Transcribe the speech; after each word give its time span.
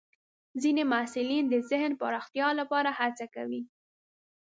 ځینې 0.61 0.83
محصلین 0.91 1.45
د 1.49 1.55
ذهن 1.69 1.91
پراختیا 2.01 2.47
لپاره 2.59 2.89
هڅه 2.99 3.25
کوي. 3.35 3.61